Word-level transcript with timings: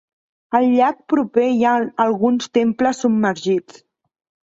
Al 0.59 0.65
llac 0.71 1.03
proper 1.13 1.45
hi 1.57 1.63
ha 1.65 1.75
alguns 2.07 2.51
temples 2.61 3.07
submergits. 3.07 3.83